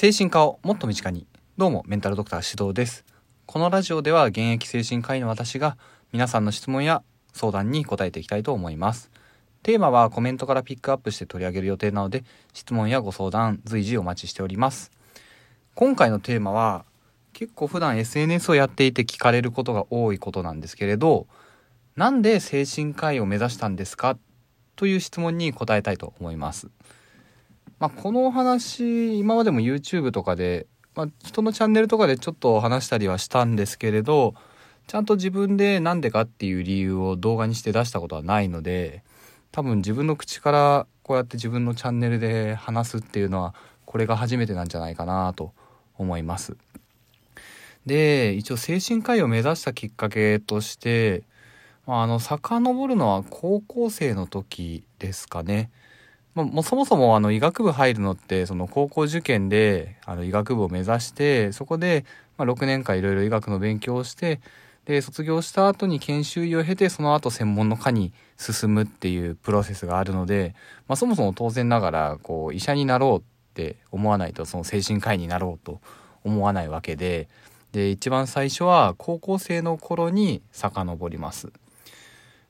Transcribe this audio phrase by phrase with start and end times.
[0.00, 1.26] 精神科をもっと身近に。
[1.56, 3.04] どうも、メンタルドクター指導です。
[3.46, 5.76] このラジオでは現役精神科医の私が
[6.12, 9.10] 皆さんの質問や相談に答えていきたいと思います。
[9.64, 12.22] テーマはコメントからピックアップして取り上げる予定なので、
[12.54, 14.92] 質問やご相談随時お待ちしております。
[15.74, 16.84] 今回のテーマは、
[17.32, 21.26] 結構普段 SNS をやっていて聞かれることが多いことなんですけれど、
[21.96, 24.16] なんで精神科医を目指したんですか？
[24.76, 26.68] という質問に答えたいと思います。
[27.78, 34.34] まあ、このお話、今までも YouTube とかで、まあ、人のチャンネルとかでちょっと話したりはしたんですけれど、
[34.88, 39.04] ちゃんと自分でなんでかっていう理由を動画にして出したことはないので、
[39.52, 45.52] 多分自分の口からこうやって自分のチャンネルで話すっていうのは、これが初めてなんじゃないかなと
[45.96, 46.56] 思います。
[47.86, 51.22] で、一応精神科医を目指したきっかけとして、
[51.86, 55.70] まあ、あの、遡るのは高校生の時ですかね。
[56.38, 62.04] まあ、もそもそもあの医学部入るのってその高校受験であの医学部を目指してそこで
[62.36, 64.40] ま6年間いろいろ医学の勉強をして
[64.84, 70.54] で卒業した後に研修医を経てその後専門の科に進むっていうプロセスがあるので、
[70.86, 73.22] まあ、そもそも当然ながらこう医者になろうっ
[73.54, 75.80] て思わないとその精神科医になろうと
[76.22, 77.28] 思わないわけで
[77.72, 81.50] で一番最初は高校生の頃に遡ります。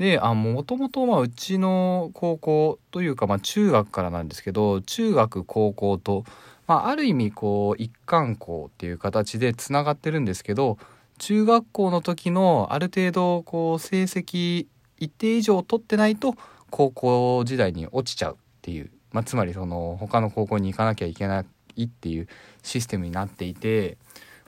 [0.00, 6.24] であもともとうちの高校というかまあ中学からなんですけど中学高校と、
[6.66, 10.78] まあ、ある意味こう一貫校っていう形でつながってるんですけど
[11.18, 16.34] 中学校の時のある程度こう成績一定以上取ってないと
[16.70, 21.44] 高校時代に落ちちゃうっていう、まあ、つまりその他の高校に行かなきゃいけな
[21.76, 22.26] いっていう
[22.62, 23.98] システムになっていて。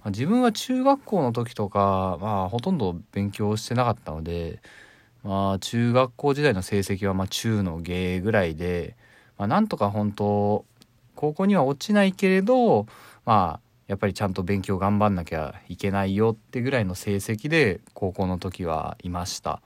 [0.07, 4.61] 自分は中学校の時とか、まあ、ほとんど勉強してなかったので、
[5.25, 8.97] まあ、中学校時代の成績はまあ中の芸ぐらいで、
[9.39, 10.65] まあ、なんとか本当
[11.15, 12.87] 高校には落ちないけれど
[13.25, 19.61] まあやっぱりちゃんと勉強頑張んなきゃいけないよってぐらいの成績で高校の時はいました。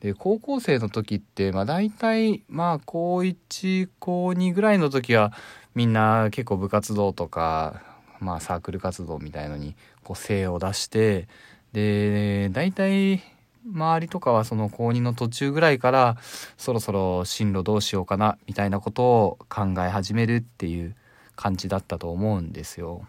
[0.00, 5.32] で高校生の時ってまあ大体まあ高1高2ぐらいの時は
[5.74, 7.82] みんな結構部活動とか
[8.18, 11.28] まあサークル活動みたいのにこう精を出して
[11.72, 13.22] で大体
[13.66, 16.16] 周りとかはその高2の途中ぐらいから
[16.56, 20.96] そろそろ進路どうしようかなみたいなことを考え始めるっていう
[21.36, 23.06] 感じだったと思うんですよ。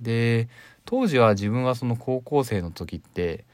[0.00, 0.48] で
[0.84, 3.44] 当時は自分はその高校生の時って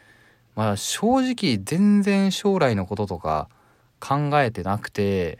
[0.56, 3.48] まあ正直全然将来のこととか
[4.00, 5.38] 考えてなくて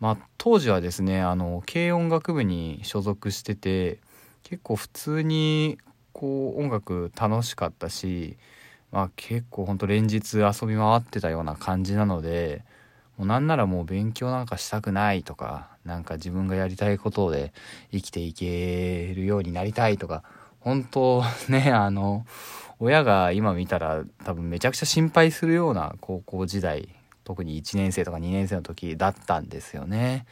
[0.00, 4.00] まあ当時はですねあの軽音楽部に所属してて
[4.42, 5.78] 結構普通に
[6.12, 8.36] こう音楽楽しかったし
[8.92, 12.62] まあ結構ほんと連日遊び回ってたような感じなので
[13.16, 17.52] もうなんならもう勉強なんかしたくないとかなんか自分がやりたいことで
[17.90, 20.22] 生きていけるようになりたいとか
[20.60, 22.24] 本当ね あの
[22.78, 26.88] 親が今見たら多分めちゃくちゃ心配するような高校時代
[27.24, 30.24] 特に1年生とか2年生の時だったんですよね。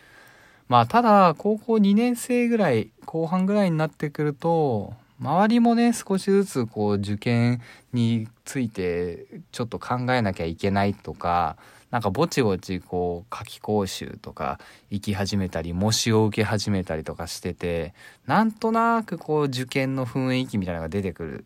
[0.69, 7.63] まあただ高校2年生ぐらい後半ぐらいになってくると周りもね少しずつこう受験
[7.93, 11.57] についてちょっと考えなきゃいけないとか
[11.91, 14.59] なんかぼちぼちこう夏期講習とか
[14.91, 17.95] 行き始めたり模試を受け始めたりとかしてて
[18.27, 21.45] なんとなくこう受験の雰囲気みたいなのが出てくる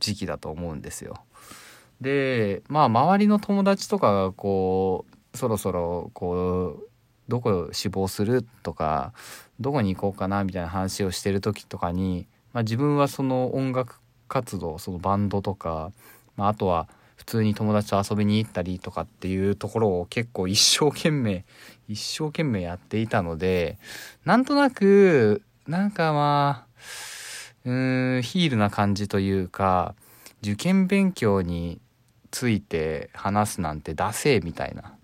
[0.00, 1.22] 時期だと思うんですよ。
[2.00, 6.88] でまあ周りの友達とかがこうそろそろこう
[7.28, 9.12] どこ志望するとか
[9.60, 13.96] どこに行こうかなみたいな話をしてる時とかに、まあ、自分はその音楽
[14.28, 15.92] 活動そのバンドとか、
[16.36, 21.44] まあ、あとは普通に友達と遊びに行ったりとかっていうところを結構一生懸命
[21.88, 23.78] 一生懸命やっていたので
[24.24, 26.80] なんとなくなんかまあ
[27.64, 29.94] うーんヒールな感じというか
[30.42, 31.80] 受験勉強に
[32.30, 34.94] ついて話すなんてダセーみたいな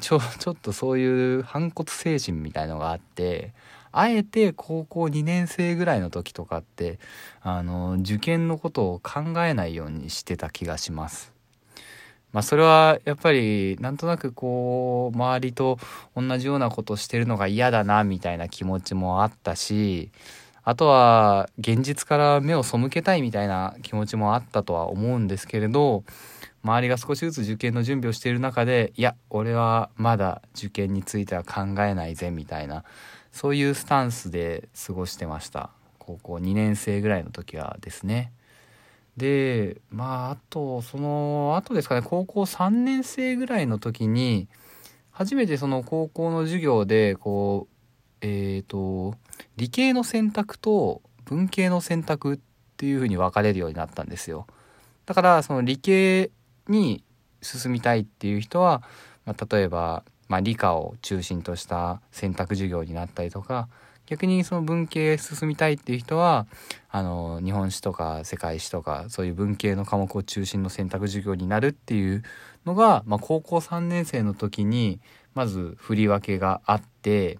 [0.00, 1.04] ちょちょっとそうい
[1.36, 3.52] う反骨精神みたいのがあって
[3.96, 6.98] あえて高校2年生ぐらいの時とかって
[7.42, 11.32] あの受験のことを考えないようにしてた気がします。
[12.32, 15.78] まあそれはやっぱりなんとなくこう周りと
[16.16, 20.10] 同じようなことしてるのが嫌だなみたいな気持ちもあったし
[20.64, 26.02] あとは現実から目を背けたいみたいな気持ちもあったとは思うんですけれど
[26.64, 32.82] 周りが少しずつ受験の準備をしている中でいや俺はまだ受験については考えないぜみたいな
[33.34, 35.70] そういうスタンスで過ごしてました。
[35.98, 38.32] 高校2年生ぐらいの時はですね。
[39.16, 42.02] でまああとその後ですかね。
[42.02, 44.46] 高校3年生ぐらいの時に
[45.10, 47.74] 初めてその高校の授業でこう
[48.20, 49.16] えっ、と
[49.56, 52.38] 理系の選択と文系の選択っ
[52.76, 54.46] ていう風に分かれるようになったんですよ。
[55.06, 56.30] だからその理系
[56.68, 57.02] に
[57.42, 58.82] 進みたいっていう人は、
[59.26, 63.68] まあ、例えば、まあ、理科を中心とした選択授業になったりとか
[64.06, 66.46] 逆にその文系進みたいっていう人は
[66.90, 72.22] あの日本史とか世界史とかそういう文系の科目を中心の選択授業になるっていう
[72.66, 75.00] のが、まあ、高校3年生の時に
[75.34, 77.38] まず振り分けがあって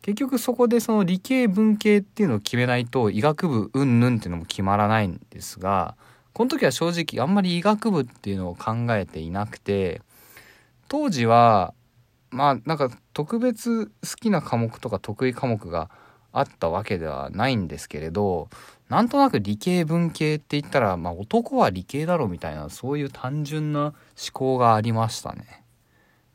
[0.00, 5.94] 結局そこでその理系文系っていうのを決めないと医学部うんぬんっていうのも決まらないんですが
[6.32, 10.00] この時は正直あんまり医学部っていうのを考えていなくて
[10.88, 11.74] 当時は
[12.32, 15.90] まあなんか特別好きな科目とか得意科目が
[16.32, 18.48] あったわけではないんですけれど
[18.88, 23.94] なんとなく理系文系って言ったら、まあ、男は理系だろみたいなそういう単純な思
[24.32, 25.62] 考がありましたね。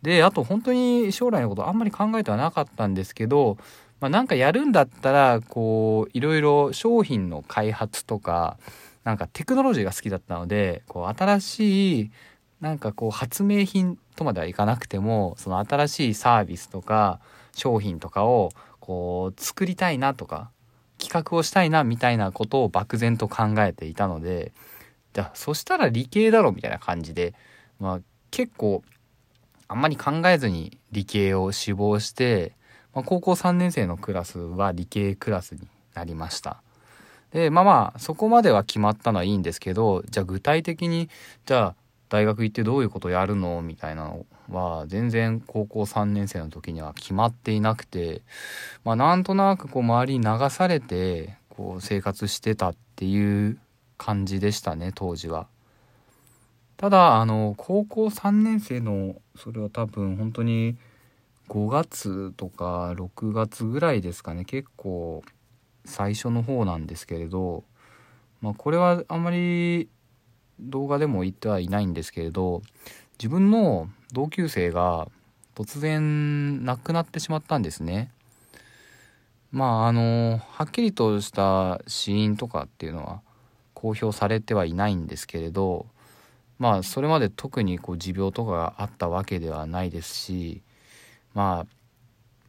[0.02, 3.58] であと本当に将来のことあんまり考えてはなかったんですけど、
[4.00, 8.58] まあ、なんかやるんだったらこういろいろ商品の開発とか
[9.04, 12.12] なんかテクノロジーが好きだったのでこう新しい
[12.62, 17.20] なんかこう発明品とまではいかなくてもその新しいサービスとか
[17.54, 20.50] 商品とかをこう作りたいなとか
[20.98, 24.52] 企画をしたいなみたいなことを漠然と考えていたので
[25.14, 27.34] じゃあそしたら理系だろみたいな感じで、
[27.80, 28.00] まあ、
[28.32, 28.84] 結構
[29.68, 32.54] あんまり考えずに理系を志望して、
[32.94, 35.62] まあ、高校3年生のクラスは理系クラスに
[35.94, 36.62] なりました。
[37.32, 41.10] でまあまあそこまでは決まったのはいいんですけどじゃあ具体的に
[41.46, 41.76] じゃあ
[42.10, 43.62] 大学行ってどういうことやるの？
[43.62, 48.22] みたいなのは全然高校3年生の時には決まっていなくて
[48.84, 53.60] まあなんとなくこう周りに流されてこう生活してたっていう
[53.98, 55.48] 感じでしたね当時は。
[56.78, 60.78] ただあの高校3年生のそれは多分本当に
[61.50, 65.24] 5月とか6月ぐらいですかね結構
[65.86, 67.64] 最初の方なんですけれど、
[68.42, 69.90] まあ、これはあんまり
[70.60, 72.62] 動画でも言ってはいないんですけれど
[73.20, 75.08] 自分の同級生が
[75.56, 78.12] 突然亡くなってしまったんですね。
[79.52, 83.22] まああのはっきりとした死因とかっていうのは
[83.74, 85.86] 公表されてはいないんですけれど
[86.60, 90.62] まあそれまで特にこう持病とかがあったわけではないですし、
[91.34, 91.66] まあ、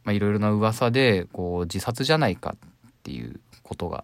[0.03, 4.03] まあいろいろな噂でこう自殺じゃないかっていうことが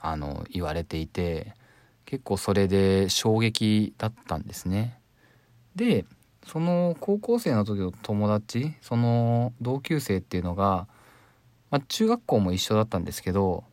[0.00, 1.54] あの言われていて
[2.08, 4.98] 結構それで衝撃だったんですね。
[5.76, 6.06] で
[6.46, 10.88] その高校生の時の友達その同級生っていうのが、
[11.70, 13.64] まあ、中学校も一緒だったんですけど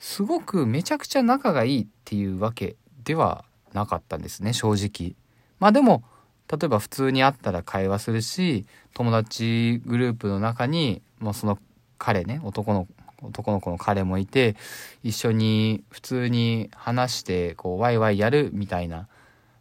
[0.00, 2.74] すごくめちゃくちゃ仲がいいっていうわけ
[3.04, 5.14] ではなかったんですね正直。
[5.60, 6.02] まあでも
[6.50, 11.60] 例えば普通に会ったら会話するし友達グループの中に、まあ、その
[11.98, 12.88] 彼ね男の
[13.24, 14.56] 男の子の彼もいて
[15.02, 19.08] 一緒に普通に話してこうワイワイやるみたいな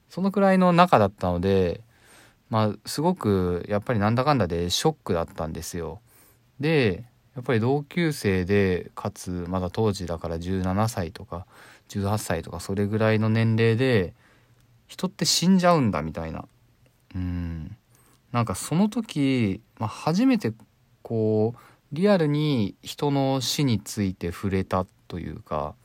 [0.10, 1.81] そのくらいの仲だったので
[2.50, 6.01] まあすごくやっぱりなんだかんだでショックだったんですよ。
[6.60, 7.06] で
[7.36, 11.48] やっぱり同級生でかつまだ当時だから17歳とか
[11.89, 14.13] 18歳とかそれぐらいの年齢で
[14.88, 16.45] 人って死んじゃうんだみたいな
[17.15, 17.75] うん
[18.31, 20.54] なんかその時、まあ、初めて
[21.01, 21.60] こう
[21.94, 25.75] リアルに人の死について触れたというか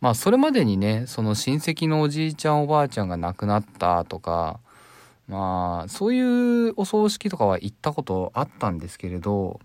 [0.00, 4.60] まあそれまでにねその親戚のおじいちゃんおばあちゃんが亡くなったとか
[5.26, 9.58] まあそういうお葬式とかは行ったことあったんですけれど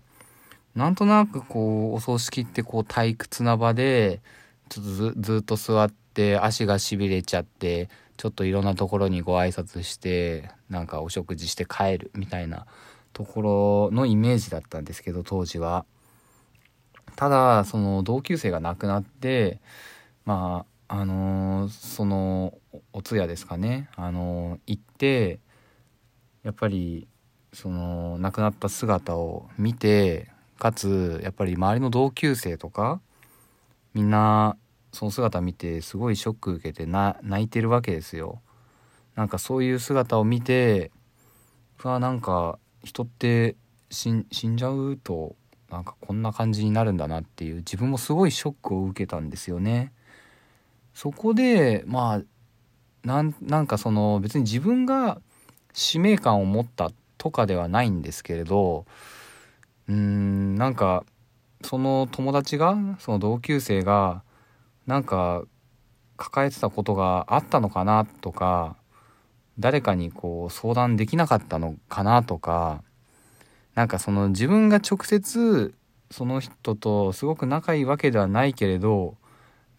[0.74, 4.22] なんとなくこうお葬式ってこう退屈な場で
[4.70, 12.64] ちょっとずずっと座って足がしびれちゃってちょっといろんなところにご挨拶してなんかお食事して帰るみたいな
[13.12, 15.84] ところのイメージだったんですけど当時は。
[17.16, 19.60] ただその同級生が亡くなって
[20.24, 22.54] まああのー、その
[22.92, 25.40] お通夜ですかね、あのー、行って
[26.42, 27.06] やっぱり
[27.52, 30.28] その亡くなった姿を見て
[30.58, 33.00] かつやっぱり周りの同級生とか
[33.94, 34.56] みんな
[34.92, 38.40] その姿見てすごいショック受けてな泣いてるわけですよ。
[39.14, 40.90] なんかそういう姿を見て
[41.84, 43.56] うわなんか人って
[43.90, 45.36] 死んじゃうと
[45.70, 49.92] なんかこんな感じになるんだなっていう自分もすごいショックを受けたんですよね。
[50.94, 55.20] そこでまあなんなんかその別に自分が
[55.72, 58.84] 使命感を持ったとかではないんですけれど
[59.88, 61.04] うーんなんか
[61.64, 64.22] その友達がその同級生が
[64.86, 65.44] なんか
[66.16, 68.76] 抱えてたことがあったのかなとか
[69.58, 72.82] 誰かにこう相談できなかったのかなとか
[73.74, 75.74] なんかその自分が直接
[76.10, 79.16] その人とすごく仲いいわけではないけれど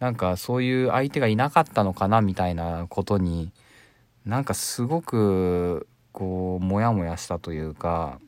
[0.00, 3.52] なんかそういう相手がいなかったのかなみたいなことに
[4.26, 8.18] なんかすごくこうモヤモヤしたというか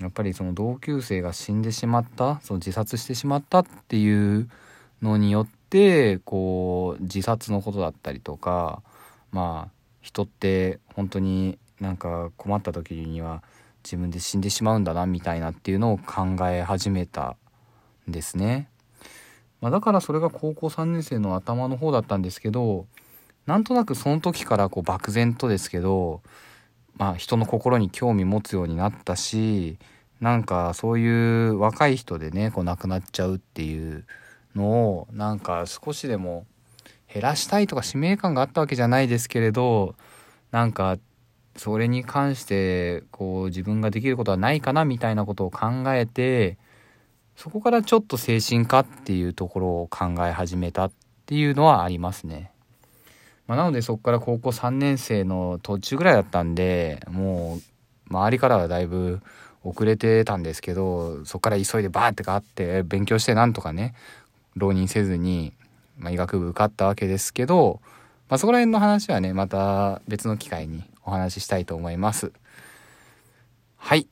[0.00, 4.48] やっぱりその同級生が死んでしまったその自殺してしまったっていう
[5.02, 8.82] のによってこう自殺のことだったりとか
[9.30, 13.42] まあ人って本当になんか困った時には
[13.84, 17.36] 自分で死んでしまうんだなみたいなっていうのを考え始めた
[18.08, 18.68] んですね。
[19.60, 22.86] まあ、だからそれが高校3年生の頭の方だったんですけど
[23.46, 26.22] なんとなくその時からこう漠然とですけど、
[26.96, 29.78] まあ、人の心に興味持つようになったし
[30.20, 34.06] なんかそういう若い人でねこう亡くなっちゃうっていう
[34.54, 36.46] のをなんか少しでも
[37.12, 39.94] 減らしたいとか使命感があったわけじゃないですけれど
[40.50, 40.98] なんか
[41.56, 46.56] それに関してこう自分ができることはないかなみたいなことを考えて
[47.36, 50.92] そこからちょっと精神科っていうところを考え始めたっ
[51.26, 52.52] ていうのはありますね。
[53.46, 57.58] まあ、なのでそこから高校3年生の途中ぐらいだったんでも
[58.08, 59.20] う周りからはだいぶ
[59.64, 63.94] 遅れてたんですけどそこから急いでバーってかって勉強してなんとかね
[64.56, 65.52] 浪人せずに、
[66.00, 67.80] まあ、医学部受かったわけですけど、
[68.28, 72.32] まあ、そこら辺の話はねまた別の機会にお話ししたいと思います。
[73.76, 74.08] はい。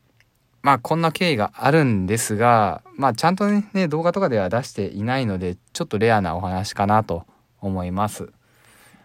[0.62, 7.26] まあこんな経緯があるんですが、まあちゃんとね、動画とかでは出していないので、ちょっとレアなお話かなと
[7.60, 8.30] 思います。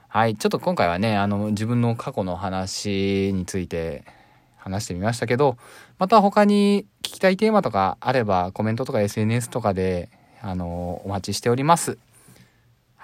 [0.07, 0.35] はい。
[0.35, 4.05] ちょっと今回はね、あの自分の過去の話について
[4.57, 5.57] 話してみましたけど、
[5.99, 10.09] また他に聞きたいテーマとかあればコメントとか SNS とかで、
[10.41, 11.97] あのお待ちしております。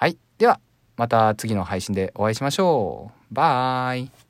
[0.00, 0.16] はい。
[0.38, 0.60] では、
[0.96, 3.34] また次の配信でお会いしましょう。
[3.34, 4.29] バイ。